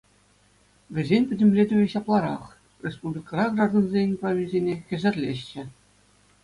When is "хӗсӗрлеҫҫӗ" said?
4.93-5.63